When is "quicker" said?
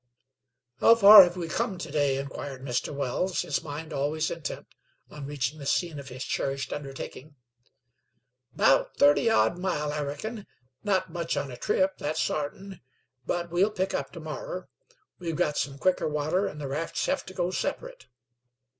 15.77-16.07